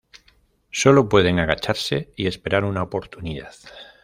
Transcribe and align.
Solo 0.71 1.07
pueden 1.07 1.37
agacharse 1.37 2.11
y 2.15 2.25
esperar 2.25 2.63
una 2.63 2.81
oportunidad. 2.81 3.53